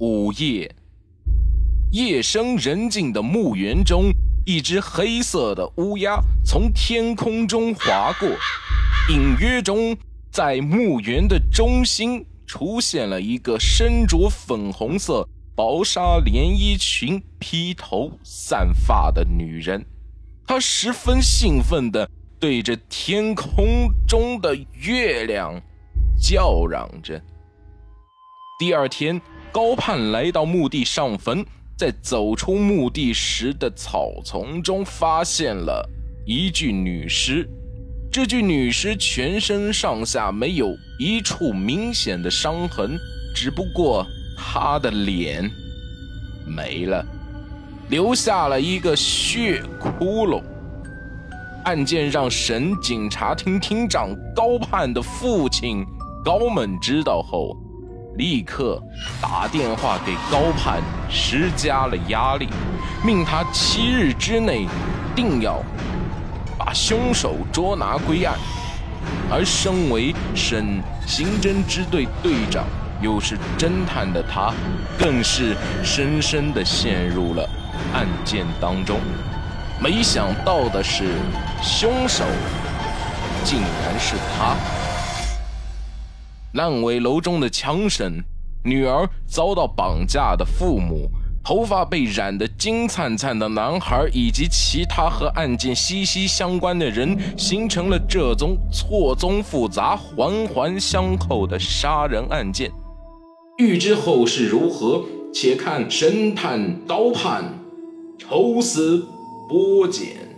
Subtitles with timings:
[0.00, 0.74] 午夜，
[1.92, 4.10] 夜深人静的墓园中，
[4.46, 8.26] 一只黑色的乌鸦从天空中划过，
[9.10, 9.94] 隐约中，
[10.32, 19.84] 在墓园的中心出现了一个身着粉红色薄纱连衣裙、披头散发的女人。
[20.46, 22.08] 她十分兴奋地
[22.38, 25.60] 对着天空中的月亮
[26.18, 27.22] 叫嚷着。
[28.58, 29.20] 第二天。
[29.52, 31.44] 高盼来到墓地上坟，
[31.76, 35.84] 在走出墓地时的草丛中，发现了
[36.24, 37.48] 一具女尸。
[38.12, 42.96] 这具女尸全身上下没有一处明显的伤痕，
[43.34, 45.50] 只不过她的脸
[46.46, 47.04] 没了，
[47.88, 50.40] 留下了一个血窟窿。
[51.64, 55.84] 案件让省警察厅厅长高盼的父亲
[56.24, 57.56] 高猛知道后。
[58.20, 58.78] 立刻
[59.18, 62.50] 打电话给高盼，施加了压力，
[63.02, 64.68] 命他七日之内
[65.16, 65.62] 定要
[66.58, 68.36] 把凶手捉拿归案。
[69.30, 72.66] 而身为省刑侦支队队长，
[73.00, 74.52] 又是侦探的他，
[74.98, 77.48] 更是深深地陷入了
[77.94, 79.00] 案件当中。
[79.82, 81.14] 没想到的是，
[81.62, 82.22] 凶手
[83.44, 84.54] 竟然是他。
[86.54, 88.22] 烂尾楼中的枪声，
[88.64, 91.08] 女儿遭到绑架的父母，
[91.44, 102.68] 头发被染得金灿灿的男孩，以及其他和案件息息相关的人，形成了这宗错综复杂、环环相扣的杀人案件。
[103.58, 107.44] 欲知后事如何，且看神探刀判
[108.18, 109.06] 抽丝
[109.48, 110.29] 剥茧。